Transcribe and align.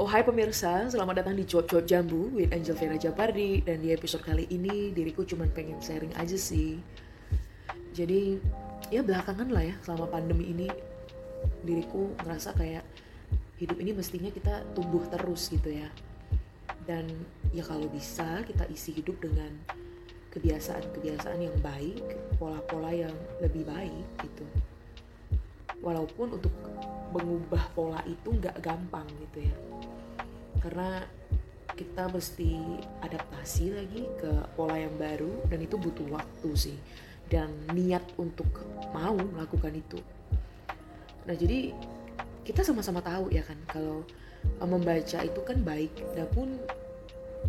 Oh 0.00 0.08
hai 0.08 0.24
pemirsa, 0.24 0.88
selamat 0.88 1.20
datang 1.20 1.36
di 1.36 1.44
Cuap 1.44 1.68
Cuap 1.68 1.84
Jambu 1.84 2.32
with 2.32 2.48
Angel 2.48 2.72
Vera 2.72 2.96
Japardi. 2.96 3.60
Dan 3.60 3.84
di 3.84 3.92
episode 3.92 4.24
kali 4.24 4.48
ini 4.48 4.88
diriku 4.88 5.20
cuma 5.28 5.44
pengen 5.52 5.76
sharing 5.84 6.16
aja 6.16 6.32
sih. 6.32 6.80
Jadi 7.92 8.40
ya 8.88 9.04
belakangan 9.04 9.52
lah 9.52 9.60
ya 9.60 9.76
selama 9.84 10.08
pandemi 10.08 10.48
ini 10.48 10.64
Diriku 11.60 12.16
ngerasa 12.24 12.56
kayak 12.56 12.80
hidup 13.60 13.76
ini 13.84 13.92
mestinya 13.92 14.32
kita 14.32 14.64
tumbuh 14.72 15.04
terus 15.12 15.52
gitu 15.52 15.68
ya. 15.68 15.92
Dan 16.88 17.04
ya 17.52 17.60
kalau 17.60 17.84
bisa 17.92 18.40
kita 18.48 18.64
isi 18.72 18.96
hidup 18.96 19.20
dengan 19.20 19.52
kebiasaan-kebiasaan 20.32 21.36
yang 21.36 21.56
baik 21.60 22.00
Pola-pola 22.40 22.96
yang 22.96 23.12
lebih 23.44 23.68
baik 23.68 24.08
gitu. 24.24 24.48
Walaupun 25.84 26.40
untuk 26.40 26.54
mengubah 27.12 27.64
pola 27.76 28.00
itu 28.08 28.32
nggak 28.32 28.56
gampang 28.64 29.06
gitu 29.28 29.44
ya. 29.46 29.56
Karena 30.64 31.04
kita 31.72 32.08
mesti 32.12 32.56
adaptasi 33.00 33.64
lagi 33.72 34.02
ke 34.20 34.32
pola 34.56 34.76
yang 34.76 34.94
baru 34.96 35.44
dan 35.48 35.64
itu 35.64 35.76
butuh 35.76 36.08
waktu 36.08 36.50
sih. 36.56 36.78
Dan 37.28 37.48
niat 37.72 38.04
untuk 38.20 38.48
mau 38.92 39.16
melakukan 39.16 39.72
itu. 39.72 40.00
Nah 41.24 41.32
jadi 41.36 41.72
kita 42.42 42.66
sama-sama 42.66 43.00
tahu 43.00 43.30
ya 43.32 43.40
kan 43.46 43.56
kalau 43.70 44.04
eh, 44.42 44.68
membaca 44.68 45.18
itu 45.24 45.40
kan 45.44 45.58
baik. 45.64 45.92
Dan 46.12 46.28
pun 46.32 46.48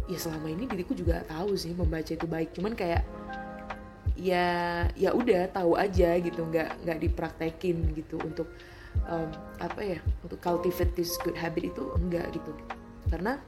ya 0.08 0.20
selama 0.20 0.52
ini 0.52 0.68
diriku 0.68 0.96
juga 0.96 1.24
tahu 1.28 1.56
sih 1.56 1.76
membaca 1.76 2.12
itu 2.12 2.28
baik. 2.28 2.56
Cuman 2.56 2.76
kayak 2.76 3.04
ya 4.14 4.46
ya 4.94 5.10
udah 5.12 5.50
tahu 5.50 5.74
aja 5.76 6.16
gitu 6.22 6.46
nggak 6.46 6.86
nggak 6.86 7.00
dipraktekin 7.02 7.92
gitu 7.98 8.22
untuk 8.22 8.48
um, 9.10 9.30
apa 9.60 9.82
ya 9.82 10.00
untuk 10.24 10.40
cultivate 10.40 10.94
this 10.96 11.16
good 11.22 11.38
habit 11.38 11.72
itu 11.74 11.84
enggak 12.00 12.32
gitu. 12.34 12.52
Karena 13.10 13.40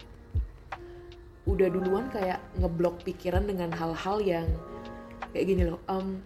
udah 1.46 1.68
duluan 1.70 2.10
kayak 2.10 2.42
ngeblok 2.58 3.06
pikiran 3.06 3.46
dengan 3.46 3.70
hal-hal 3.70 4.18
yang 4.22 4.48
kayak 5.30 5.46
gini 5.46 5.70
loh 5.70 5.78
um, 5.86 6.18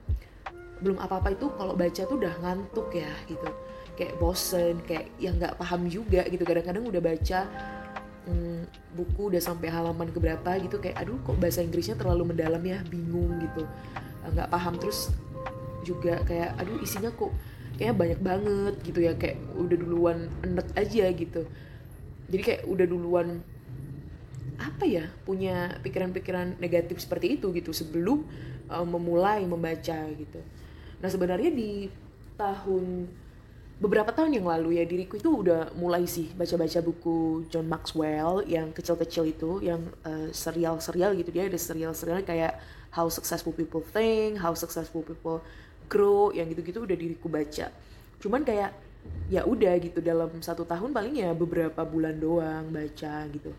belum 0.79 0.95
apa-apa 0.95 1.35
itu 1.35 1.51
kalau 1.59 1.75
baca 1.75 2.01
tuh 2.07 2.15
udah 2.15 2.33
ngantuk 2.39 2.87
ya 2.95 3.11
gitu. 3.27 3.49
Kayak 3.99 4.15
bosen 4.15 4.79
kayak 4.87 5.11
yang 5.19 5.35
nggak 5.35 5.59
paham 5.59 5.91
juga 5.91 6.23
gitu. 6.31 6.47
Kadang-kadang 6.47 6.87
udah 6.87 7.01
baca 7.03 7.39
um, 8.31 8.63
buku 8.95 9.35
udah 9.35 9.41
sampai 9.43 9.67
halaman 9.67 10.07
keberapa 10.07 10.55
gitu 10.63 10.79
kayak 10.79 11.03
aduh 11.03 11.19
kok 11.27 11.35
bahasa 11.35 11.59
Inggrisnya 11.59 11.99
terlalu 11.99 12.31
mendalam 12.31 12.63
ya 12.63 12.79
bingung 12.87 13.43
gitu. 13.43 13.67
Nggak 14.23 14.47
paham 14.47 14.79
terus 14.79 15.11
juga 15.83 16.23
kayak 16.23 16.55
aduh 16.59 16.79
isinya 16.79 17.11
kok 17.11 17.31
kayaknya 17.79 17.95
banyak 17.95 18.19
banget 18.19 18.75
gitu 18.83 18.99
ya 18.99 19.15
kayak 19.15 19.39
udah 19.55 19.77
duluan 19.79 20.27
enek 20.43 20.67
aja 20.75 21.05
gitu. 21.15 21.47
Jadi 22.27 22.41
kayak 22.43 22.61
udah 22.67 22.85
duluan 22.85 23.39
apa 24.59 24.83
ya 24.83 25.07
punya 25.23 25.79
pikiran-pikiran 25.79 26.59
negatif 26.59 26.99
seperti 26.99 27.39
itu 27.39 27.55
gitu 27.55 27.71
sebelum 27.71 28.27
uh, 28.67 28.83
memulai 28.83 29.47
membaca 29.47 29.95
gitu. 30.11 30.43
Nah 30.99 31.07
sebenarnya 31.07 31.55
di 31.55 31.87
tahun 32.35 33.07
beberapa 33.79 34.11
tahun 34.11 34.35
yang 34.35 34.51
lalu 34.51 34.75
ya 34.75 34.83
diriku 34.83 35.15
itu 35.15 35.31
udah 35.31 35.71
mulai 35.79 36.03
sih 36.03 36.27
baca-baca 36.35 36.83
buku 36.83 37.47
John 37.47 37.71
Maxwell 37.71 38.43
yang 38.43 38.75
kecil-kecil 38.75 39.31
itu 39.31 39.63
yang 39.63 39.79
uh, 40.03 40.27
serial-serial 40.35 41.15
gitu. 41.15 41.31
Dia 41.31 41.47
ada 41.47 41.55
serial-serial 41.55 42.27
kayak 42.27 42.59
How 42.91 43.07
Successful 43.07 43.55
People 43.55 43.79
Think, 43.79 44.43
How 44.43 44.51
Successful 44.51 45.07
People 45.07 45.39
Grow 45.89 46.29
yang 46.31 46.47
gitu-gitu 46.53 46.85
udah 46.85 46.95
diriku 46.95 47.27
baca. 47.27 47.73
Cuman 48.21 48.45
kayak 48.45 48.71
ya 49.31 49.45
udah 49.45 49.73
gitu 49.81 49.99
dalam 50.03 50.29
satu 50.41 50.65
tahun 50.67 50.91
paling 50.91 51.17
ya 51.17 51.31
beberapa 51.33 51.81
bulan 51.81 52.17
doang 52.21 52.69
baca 52.69 53.25
gitu. 53.33 53.51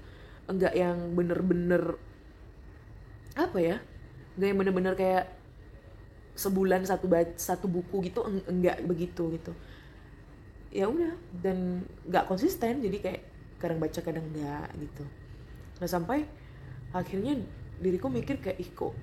Enggak 0.47 0.75
yang 0.79 1.15
bener-bener 1.15 1.99
apa 3.39 3.59
ya 3.59 3.77
enggak 4.35 4.49
yang 4.51 4.59
bener-bener 4.59 4.95
kayak 4.99 5.25
sebulan 6.35 6.87
satu 6.87 7.07
satu 7.37 7.67
buku 7.67 8.11
gitu 8.11 8.23
enggak 8.47 8.83
begitu 8.87 9.31
gitu. 9.35 9.53
Ya 10.71 10.87
udah 10.87 11.19
dan 11.43 11.83
nggak 12.07 12.31
konsisten 12.31 12.79
jadi 12.79 12.97
kayak 13.03 13.23
kadang 13.59 13.83
baca 13.83 14.01
kadang 14.01 14.27
enggak 14.31 14.71
gitu. 14.79 15.05
Nah 15.83 15.89
sampai 15.91 16.27
akhirnya 16.95 17.39
diriku 17.81 18.07
mikir 18.07 18.39
kayak 18.39 18.59
ih 18.61 18.71
kok 18.71 18.95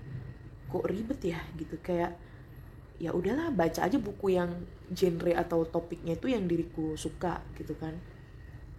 kok 0.72 0.86
ribet 0.88 1.20
ya? 1.24 1.40
Gitu 1.56 1.76
kayak 1.84 2.16
ya 2.98 3.14
udahlah 3.14 3.54
baca 3.54 3.86
aja 3.86 3.98
buku 4.02 4.34
yang 4.34 4.50
genre 4.90 5.34
atau 5.38 5.62
topiknya 5.70 6.18
itu 6.18 6.34
yang 6.34 6.50
diriku 6.50 6.98
suka 6.98 7.46
gitu 7.54 7.78
kan. 7.78 7.94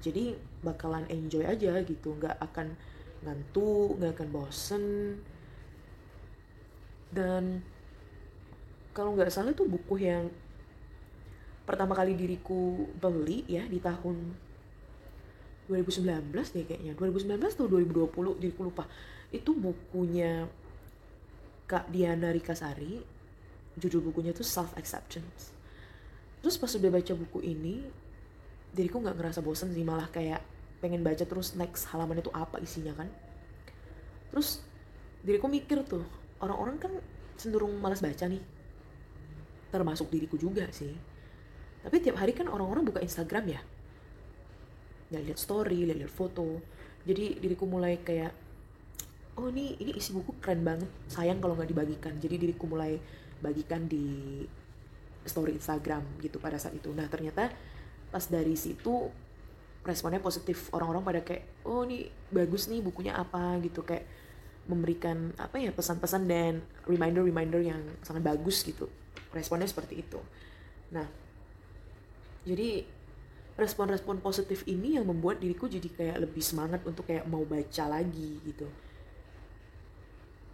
Jadi 0.02 0.34
bakalan 0.62 1.06
enjoy 1.06 1.46
aja 1.46 1.78
gitu 1.86 2.18
nggak 2.18 2.38
akan 2.42 2.74
ngantuk 3.22 3.98
nggak 3.98 4.12
akan 4.18 4.28
bosen. 4.34 4.84
Dan 7.14 7.62
kalau 8.90 9.14
nggak 9.14 9.30
salah 9.30 9.54
itu 9.54 9.62
buku 9.62 10.02
yang 10.02 10.26
pertama 11.62 11.94
kali 11.94 12.18
diriku 12.18 12.90
beli 12.98 13.46
ya 13.46 13.62
di 13.70 13.78
tahun 13.78 14.34
2019 15.70 16.34
deh 16.34 16.64
kayaknya. 16.66 16.92
2019 16.98 17.38
atau 17.38 17.70
2020 17.70 18.42
diriku 18.42 18.66
lupa. 18.66 18.88
Itu 19.30 19.54
bukunya 19.54 20.48
Kak 21.68 21.92
Diana 21.92 22.32
Rikasari 22.32 23.17
judul 23.78 24.02
bukunya 24.10 24.34
tuh 24.34 24.44
self 24.44 24.74
acceptance 24.74 25.54
terus 26.42 26.58
pas 26.58 26.70
udah 26.70 26.90
baca 26.90 27.12
buku 27.14 27.38
ini 27.42 27.82
diriku 28.72 29.00
nggak 29.00 29.16
ngerasa 29.16 29.40
bosen 29.40 29.72
sih 29.72 29.82
malah 29.86 30.06
kayak 30.12 30.44
pengen 30.78 31.02
baca 31.02 31.24
terus 31.26 31.58
next 31.58 31.90
halaman 31.90 32.22
itu 32.22 32.30
apa 32.30 32.62
isinya 32.62 32.94
kan. 32.94 33.08
Terus 34.30 34.62
diriku 35.24 35.50
mikir 35.50 35.82
tuh 35.82 36.06
orang-orang 36.38 36.76
kan 36.78 36.92
cenderung 37.34 37.74
malas 37.82 37.98
baca 37.98 38.24
nih. 38.28 38.42
Termasuk 39.74 40.08
diriku 40.08 40.38
juga 40.38 40.70
sih. 40.70 40.94
Tapi 41.82 41.96
tiap 42.02 42.18
hari 42.20 42.34
kan 42.34 42.46
orang-orang 42.46 42.86
buka 42.86 43.00
Instagram 43.02 43.58
ya. 43.58 43.60
Ya 45.08 45.18
lihat 45.24 45.40
story 45.40 45.88
lihat 45.88 46.12
foto. 46.12 46.62
Jadi 47.08 47.40
diriku 47.40 47.64
mulai 47.64 47.98
kayak 48.04 48.32
oh 49.38 49.48
ini 49.50 49.78
ini 49.80 49.96
isi 49.96 50.14
buku 50.14 50.38
keren 50.38 50.62
banget. 50.62 50.90
Sayang 51.10 51.42
kalau 51.42 51.58
nggak 51.58 51.70
dibagikan. 51.72 52.14
Jadi 52.20 52.38
diriku 52.38 52.70
mulai 52.70 53.00
bagikan 53.38 53.86
di 53.86 54.42
story 55.28 55.54
Instagram 55.54 56.02
gitu 56.24 56.40
pada 56.40 56.56
saat 56.56 56.74
itu. 56.74 56.90
Nah 56.94 57.06
ternyata 57.06 57.52
pas 58.08 58.24
dari 58.24 58.56
situ 58.56 59.12
responnya 59.84 60.18
positif. 60.18 60.72
Orang-orang 60.72 61.04
pada 61.04 61.20
kayak 61.22 61.64
oh 61.68 61.84
ini 61.84 62.08
bagus 62.32 62.66
nih 62.66 62.80
bukunya 62.82 63.14
apa? 63.14 63.60
gitu. 63.62 63.84
Kayak 63.84 64.08
memberikan 64.68 65.32
apa 65.40 65.56
ya 65.56 65.72
pesan-pesan 65.72 66.28
dan 66.28 66.60
reminder-reminder 66.84 67.60
yang 67.64 67.82
sangat 68.04 68.24
bagus 68.24 68.64
gitu. 68.64 68.88
Responnya 69.32 69.68
seperti 69.68 70.00
itu. 70.02 70.20
Nah 70.92 71.06
jadi 72.48 72.84
respon-respon 73.58 74.22
positif 74.22 74.62
ini 74.70 74.94
yang 74.94 75.04
membuat 75.10 75.42
diriku 75.42 75.66
jadi 75.66 75.90
kayak 75.90 76.16
lebih 76.22 76.40
semangat 76.40 76.78
untuk 76.86 77.10
kayak 77.10 77.26
mau 77.26 77.42
baca 77.42 77.84
lagi 77.90 78.38
gitu. 78.46 78.70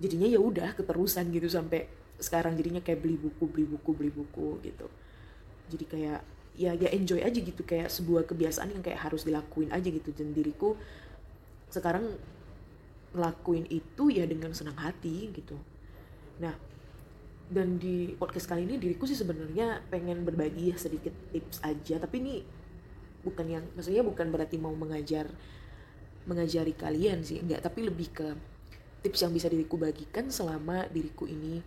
Jadinya 0.01 0.27
ya 0.27 0.41
udah 0.41 0.73
keterusan 0.73 1.29
gitu 1.31 1.47
sampai 1.47 1.87
sekarang 2.19 2.55
jadinya 2.55 2.81
kayak 2.81 3.03
beli 3.03 3.19
buku 3.19 3.45
beli 3.51 3.67
buku 3.67 3.91
beli 3.95 4.11
buku 4.15 4.49
gitu. 4.63 4.87
Jadi 5.71 5.85
kayak 5.89 6.21
ya 6.55 6.71
ya 6.79 6.89
enjoy 6.95 7.19
aja 7.19 7.35
gitu 7.35 7.67
kayak 7.67 7.91
sebuah 7.91 8.31
kebiasaan 8.31 8.71
yang 8.71 8.83
kayak 8.83 9.03
harus 9.03 9.27
dilakuin 9.27 9.75
aja 9.75 9.89
gitu. 9.91 10.15
Dan 10.15 10.31
diriku 10.31 10.79
sekarang 11.71 12.15
ngelakuin 13.15 13.67
itu 13.71 14.11
ya 14.11 14.27
dengan 14.27 14.55
senang 14.55 14.79
hati 14.79 15.31
gitu. 15.35 15.59
Nah 16.39 16.55
dan 17.45 17.77
di 17.77 18.17
podcast 18.17 18.49
kali 18.49 18.65
ini 18.65 18.81
diriku 18.81 19.05
sih 19.05 19.19
sebenarnya 19.19 19.85
pengen 19.93 20.25
berbagi 20.25 20.73
ya 20.73 20.77
sedikit 20.79 21.13
tips 21.35 21.61
aja. 21.63 22.01
Tapi 22.01 22.17
ini 22.23 22.35
bukan 23.25 23.47
yang 23.49 23.65
maksudnya 23.75 24.05
bukan 24.05 24.29
berarti 24.31 24.57
mau 24.61 24.73
mengajar 24.73 25.29
mengajari 26.25 26.73
kalian 26.73 27.21
sih 27.27 27.43
enggak. 27.43 27.61
Tapi 27.63 27.85
lebih 27.85 28.09
ke 28.15 28.29
tips 29.05 29.29
yang 29.29 29.33
bisa 29.37 29.53
diriku 29.53 29.77
bagikan 29.77 30.33
selama 30.33 30.89
diriku 30.89 31.29
ini 31.29 31.61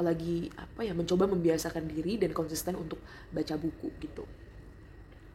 lagi 0.00 0.50
apa 0.58 0.82
ya 0.82 0.96
mencoba 0.96 1.30
membiasakan 1.30 1.86
diri 1.86 2.18
dan 2.18 2.34
konsisten 2.34 2.74
untuk 2.74 2.98
baca 3.30 3.54
buku 3.54 3.90
gitu. 4.02 4.24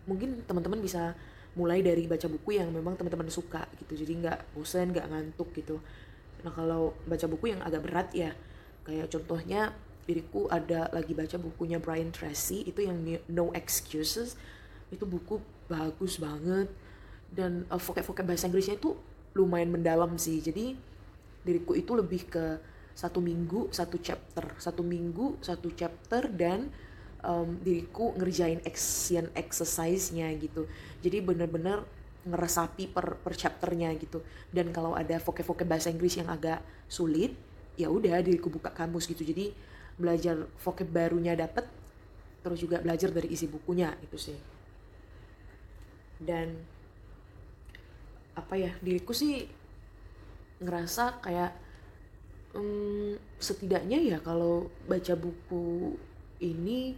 Mungkin 0.10 0.44
teman-teman 0.50 0.82
bisa 0.82 1.14
mulai 1.58 1.84
dari 1.84 2.06
baca 2.06 2.28
buku 2.30 2.60
yang 2.60 2.70
memang 2.70 2.96
teman-teman 3.00 3.30
suka 3.32 3.66
gitu. 3.80 3.96
Jadi 3.96 4.26
nggak 4.26 4.56
bosan 4.56 4.92
nggak 4.92 5.08
ngantuk 5.08 5.50
gitu. 5.56 5.80
Nah 6.44 6.52
kalau 6.56 6.96
baca 7.08 7.26
buku 7.28 7.56
yang 7.56 7.62
agak 7.64 7.84
berat 7.84 8.10
ya 8.16 8.32
kayak 8.88 9.12
contohnya 9.12 9.76
diriku 10.10 10.50
ada 10.50 10.90
lagi 10.90 11.14
baca 11.14 11.38
bukunya 11.38 11.78
Brian 11.78 12.10
Tracy 12.10 12.66
itu 12.66 12.82
yang 12.82 12.98
No 13.30 13.54
Excuses. 13.54 14.34
Itu 14.90 15.06
buku 15.06 15.38
bagus 15.70 16.18
banget. 16.18 16.68
Dan 17.30 17.70
uh, 17.70 17.78
vocab-vocab 17.78 18.26
bahasa 18.26 18.50
Inggrisnya 18.50 18.82
itu 18.82 18.98
lumayan 19.38 19.70
mendalam 19.70 20.18
sih. 20.18 20.42
Jadi 20.42 20.74
diriku 21.46 21.78
itu 21.78 21.94
lebih 21.94 22.26
ke 22.26 22.58
satu 22.96 23.20
minggu 23.24 23.70
satu 23.72 23.98
chapter. 24.00 24.56
Satu 24.58 24.82
minggu 24.86 25.40
satu 25.42 25.72
chapter 25.74 26.28
dan 26.30 26.72
um, 27.24 27.60
diriku 27.64 28.16
ngerjain 28.16 28.64
action 28.64 29.28
exercise-nya 29.36 30.32
gitu. 30.40 30.68
Jadi 31.04 31.24
bener-bener 31.24 31.84
ngeresapi 32.28 32.92
per, 32.92 33.20
per 33.20 33.34
chapternya 33.36 33.96
gitu. 33.96 34.24
Dan 34.52 34.76
kalau 34.76 34.96
ada 34.96 35.18
vocab-vocab 35.20 35.68
bahasa 35.68 35.88
Inggris 35.90 36.20
yang 36.20 36.28
agak 36.28 36.60
sulit 36.92 37.34
ya 37.80 37.88
udah 37.88 38.20
diriku 38.20 38.52
buka 38.52 38.72
kamus 38.76 39.08
gitu. 39.08 39.24
Jadi 39.24 39.56
belajar 40.00 40.48
vocab 40.60 40.88
barunya 40.88 41.36
dapet 41.36 41.68
terus 42.40 42.60
juga 42.64 42.80
belajar 42.80 43.12
dari 43.12 43.32
isi 43.32 43.48
bukunya 43.48 43.96
itu 44.04 44.16
sih. 44.20 44.38
Dan 46.20 46.56
apa 48.36 48.56
ya 48.56 48.72
diriku 48.80 49.12
sih 49.12 49.48
ngerasa 50.60 51.24
kayak 51.24 51.52
um, 52.56 53.16
setidaknya 53.38 54.00
ya 54.01 54.18
kalau 54.22 54.72
baca 54.90 55.13
buku 55.13 55.96
ini 56.42 56.96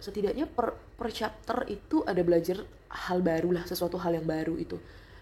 setidaknya 0.00 0.48
per 0.48 0.74
per 0.96 1.08
chapter 1.12 1.68
itu 1.68 2.00
ada 2.08 2.20
belajar 2.24 2.64
hal 2.90 3.22
baru 3.22 3.54
lah 3.54 3.64
sesuatu 3.68 4.00
hal 4.00 4.16
yang 4.16 4.26
baru 4.26 4.56
itu. 4.56 4.76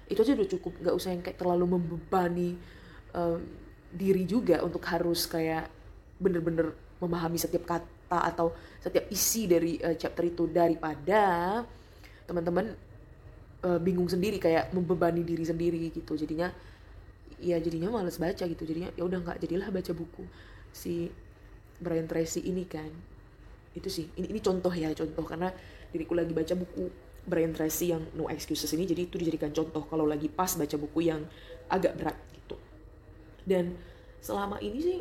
Itu 0.09 0.25
aja 0.25 0.33
udah 0.33 0.49
cukup 0.49 0.73
nggak 0.81 0.95
usah 0.95 1.11
yang 1.13 1.23
kayak 1.23 1.39
terlalu 1.39 1.77
membebani 1.77 2.57
um, 3.13 3.43
diri 3.93 4.25
juga 4.25 4.65
untuk 4.65 4.81
harus 4.89 5.29
kayak 5.29 5.69
bener-bener 6.17 6.73
memahami 6.99 7.37
setiap 7.39 7.69
kata 7.69 8.19
atau 8.33 8.57
setiap 8.81 9.07
isi 9.13 9.45
dari 9.45 9.77
uh, 9.83 9.95
chapter 9.95 10.25
itu. 10.25 10.49
Daripada 10.49 11.63
teman-teman 12.25 12.73
uh, 13.67 13.79
bingung 13.83 14.09
sendiri 14.09 14.41
kayak 14.41 14.73
membebani 14.73 15.21
diri 15.27 15.45
sendiri 15.45 15.93
gitu. 15.93 16.17
Jadinya 16.17 16.49
ya 17.39 17.57
jadinya 17.63 17.91
males 17.95 18.19
baca 18.19 18.45
gitu. 18.45 18.63
Jadinya 18.63 18.91
ya 18.95 19.03
udah 19.07 19.19
nggak 19.23 19.39
jadilah 19.43 19.69
baca 19.71 19.93
buku 19.95 20.25
si 20.75 21.11
Brian 21.79 22.07
Tracy 22.07 22.45
ini 22.45 22.67
kan. 22.67 22.91
Itu 23.75 23.89
sih 23.89 24.11
ini 24.19 24.31
ini 24.31 24.41
contoh 24.43 24.71
ya 24.75 24.91
contoh. 24.95 25.25
Karena 25.25 25.51
diriku 25.91 26.15
lagi 26.19 26.35
baca 26.35 26.55
buku 26.59 26.91
Brian 27.29 27.53
Tracy 27.53 27.93
yang 27.93 28.03
No 28.17 28.33
Excuses 28.33 28.73
ini 28.73 28.89
jadi 28.89 29.05
itu 29.05 29.21
dijadikan 29.21 29.53
contoh 29.53 29.85
kalau 29.87 30.09
lagi 30.09 30.33
pas 30.33 30.51
baca 30.57 30.77
buku 30.81 31.07
yang 31.07 31.23
agak 31.69 31.95
berat 31.97 32.17
gitu. 32.35 32.57
Dan 33.45 33.77
selama 34.25 34.59
ini 34.59 34.79
sih 34.81 34.99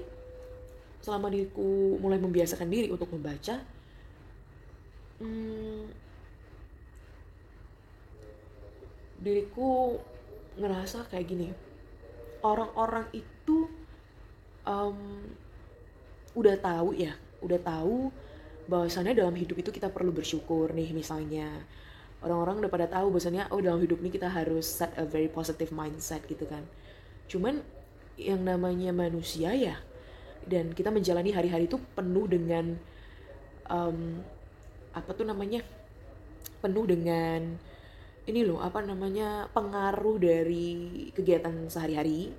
selama 1.01 1.31
diriku 1.31 1.95
mulai 2.01 2.19
membiasakan 2.19 2.67
diri 2.67 2.91
untuk 2.91 3.07
membaca 3.13 3.63
hmm, 5.23 5.87
diriku 9.21 9.97
ngerasa 10.57 11.05
kayak 11.09 11.25
gini 11.25 11.47
orang-orang 12.47 13.05
itu 13.11 13.67
um, 14.63 15.27
udah 16.37 16.55
tahu 16.59 16.95
ya 16.95 17.17
udah 17.43 17.59
tahu 17.61 18.09
bahwasannya 18.67 19.15
dalam 19.15 19.35
hidup 19.35 19.57
itu 19.63 19.71
kita 19.71 19.87
perlu 19.91 20.11
bersyukur 20.11 20.71
nih 20.75 20.91
misalnya. 20.91 21.47
Orang-orang 22.17 22.65
udah 22.65 22.71
pada 22.71 22.87
tahu 22.89 23.13
bahwasannya 23.13 23.53
oh 23.53 23.61
dalam 23.61 23.77
hidup 23.77 24.01
ini 24.01 24.09
kita 24.09 24.27
harus 24.27 24.65
set 24.65 24.89
a 24.97 25.05
very 25.05 25.29
positive 25.29 25.69
mindset 25.69 26.25
gitu 26.25 26.49
kan. 26.49 26.65
Cuman 27.29 27.61
yang 28.17 28.41
namanya 28.41 28.89
manusia 28.89 29.53
ya 29.53 29.77
dan 30.49 30.73
kita 30.73 30.89
menjalani 30.89 31.29
hari-hari 31.29 31.69
itu 31.69 31.77
penuh 31.93 32.25
dengan 32.25 32.75
um, 33.69 34.19
apa 34.91 35.13
tuh 35.13 35.29
namanya? 35.29 35.61
Penuh 36.57 36.89
dengan 36.89 37.55
ini 38.27 38.43
loh 38.43 38.59
apa 38.59 38.83
namanya 38.83 39.47
pengaruh 39.55 40.19
dari 40.19 41.07
kegiatan 41.15 41.71
sehari-hari 41.71 42.35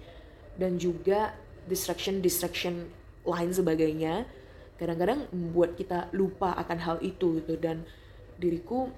dan 0.61 0.77
juga 0.77 1.33
distraction 1.65 2.21
distraction 2.21 2.93
lain 3.25 3.51
sebagainya. 3.53 4.29
Kadang-kadang 4.77 5.27
membuat 5.33 5.75
kita 5.75 6.13
lupa 6.15 6.55
akan 6.55 6.79
hal 6.79 6.97
itu 7.01 7.41
gitu. 7.41 7.57
Dan 7.57 7.89
diriku 8.37 8.93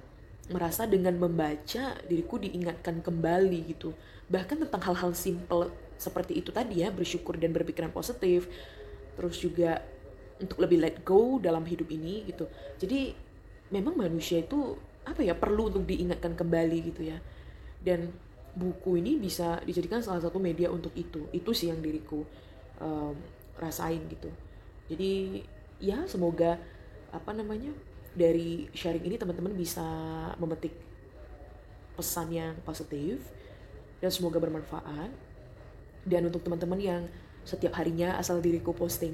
merasa 0.51 0.85
dengan 0.85 1.15
membaca 1.15 1.95
diriku 2.11 2.43
diingatkan 2.43 3.01
kembali 3.07 3.71
gitu. 3.71 3.95
Bahkan 4.27 4.67
tentang 4.67 4.83
hal-hal 4.91 5.15
simple 5.15 5.71
seperti 5.95 6.43
itu 6.43 6.51
tadi 6.51 6.83
ya 6.83 6.91
bersyukur 6.91 7.39
dan 7.39 7.55
berpikiran 7.55 7.95
positif. 7.95 8.51
Terus 9.15 9.37
juga 9.39 9.79
untuk 10.43 10.59
lebih 10.59 10.83
let 10.83 10.97
go 11.07 11.39
dalam 11.39 11.63
hidup 11.65 11.87
ini 11.93 12.27
gitu. 12.27 12.51
Jadi 12.83 13.15
memang 13.71 13.95
manusia 13.95 14.43
itu 14.43 14.75
apa 15.07 15.21
ya 15.25 15.35
perlu 15.35 15.73
untuk 15.73 15.85
diingatkan 15.89 16.37
kembali 16.37 16.79
gitu 16.93 17.09
ya 17.09 17.19
dan 17.81 18.13
buku 18.53 18.99
ini 19.01 19.17
bisa 19.17 19.63
dijadikan 19.63 20.03
salah 20.03 20.21
satu 20.21 20.43
media 20.43 20.69
untuk 20.69 20.93
itu 20.99 21.31
itu 21.31 21.51
sih 21.55 21.71
yang 21.71 21.81
diriku 21.81 22.27
um, 22.83 23.15
rasain 23.57 24.03
gitu 24.11 24.29
jadi 24.91 25.45
ya 25.81 26.05
semoga 26.11 26.59
apa 27.11 27.31
namanya 27.31 27.71
dari 28.15 28.67
sharing 28.75 29.07
ini 29.07 29.17
teman-teman 29.17 29.55
bisa 29.55 29.87
memetik 30.39 30.75
pesan 31.95 32.33
yang 32.33 32.55
positif 32.67 33.23
dan 34.01 34.11
semoga 34.11 34.41
bermanfaat. 34.41 35.13
Dan 36.03 36.33
untuk 36.33 36.41
teman-teman 36.41 36.81
yang 36.81 37.03
setiap 37.45 37.77
harinya 37.77 38.17
asal 38.17 38.41
diriku 38.41 38.73
posting 38.73 39.13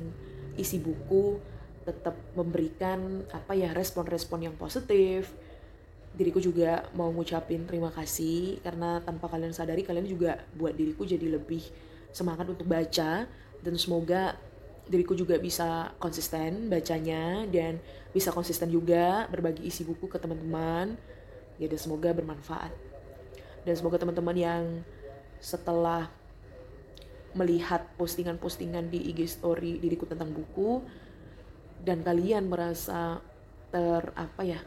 isi 0.54 0.78
buku 0.78 1.42
tetap 1.82 2.14
memberikan 2.34 3.26
apa 3.34 3.52
ya 3.58 3.74
respon-respon 3.74 4.46
yang 4.46 4.54
positif. 4.54 5.34
Diriku 6.16 6.40
juga 6.40 6.88
mau 6.96 7.12
ngucapin 7.12 7.68
terima 7.68 7.92
kasih 7.92 8.64
karena 8.64 9.04
tanpa 9.04 9.28
kalian 9.28 9.52
sadari 9.52 9.84
kalian 9.84 10.08
juga 10.08 10.40
buat 10.56 10.72
diriku 10.72 11.04
jadi 11.04 11.36
lebih 11.36 11.60
semangat 12.08 12.48
untuk 12.48 12.64
baca 12.64 13.28
dan 13.60 13.74
semoga 13.76 14.32
diriku 14.88 15.12
juga 15.12 15.36
bisa 15.36 15.92
konsisten 16.00 16.72
bacanya 16.72 17.44
dan 17.52 17.82
bisa 18.14 18.32
konsisten 18.32 18.72
juga 18.72 19.28
berbagi 19.28 19.66
isi 19.68 19.84
buku 19.84 20.08
ke 20.08 20.16
teman-teman. 20.16 20.96
Ya 21.60 21.66
dan 21.68 21.80
semoga 21.80 22.12
bermanfaat. 22.12 22.72
Dan 23.66 23.74
semoga 23.74 24.00
teman-teman 24.00 24.36
yang 24.36 24.64
setelah 25.42 26.08
melihat 27.36 27.84
postingan-postingan 28.00 28.88
di 28.88 29.12
IG 29.12 29.28
story 29.28 29.76
diriku 29.76 30.08
tentang 30.08 30.32
buku 30.32 30.80
dan 31.84 32.00
kalian 32.00 32.48
merasa 32.48 33.20
ter 33.68 34.08
apa 34.16 34.42
ya 34.46 34.60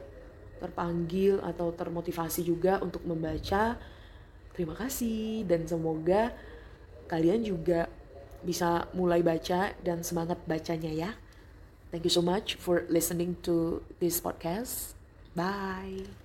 terpanggil 0.60 1.40
atau 1.42 1.72
termotivasi 1.72 2.44
juga 2.44 2.84
untuk 2.84 3.02
membaca 3.08 3.80
terima 4.54 4.76
kasih 4.76 5.48
dan 5.48 5.64
semoga 5.64 6.36
kalian 7.08 7.42
juga 7.42 7.88
bisa 8.44 8.88
mulai 8.96 9.24
baca 9.24 9.72
dan 9.84 10.04
semangat 10.04 10.40
bacanya 10.44 10.92
ya. 10.92 11.12
Thank 11.90 12.06
you 12.06 12.14
so 12.14 12.22
much 12.22 12.56
for 12.60 12.86
listening 12.88 13.40
to 13.44 13.82
this 13.98 14.22
podcast. 14.22 14.94
Bye. 15.34 16.20